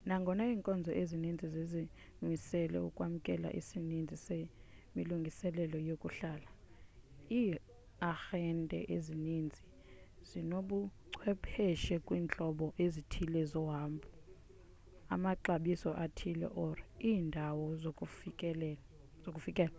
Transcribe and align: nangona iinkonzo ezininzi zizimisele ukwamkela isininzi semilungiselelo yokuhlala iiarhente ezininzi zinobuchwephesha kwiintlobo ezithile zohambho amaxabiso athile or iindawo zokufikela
nangona 0.09 0.43
iinkonzo 0.49 0.91
ezininzi 1.01 1.45
zizimisele 1.55 2.77
ukwamkela 2.89 3.49
isininzi 3.59 4.15
semilungiselelo 4.25 5.77
yokuhlala 5.89 6.49
iiarhente 7.39 8.79
ezininzi 8.95 9.61
zinobuchwephesha 10.29 11.95
kwiintlobo 12.05 12.65
ezithile 12.83 13.41
zohambho 13.51 14.09
amaxabiso 15.13 15.89
athile 16.03 16.47
or 16.63 16.75
iindawo 17.09 17.65
zokufikela 19.25 19.69